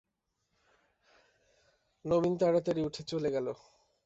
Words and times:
নবীন 2.05 2.33
তাড়াতাড়ি 2.37 2.81
উঠে 2.87 3.01
চলে 3.03 3.29
গেল। 3.31 3.47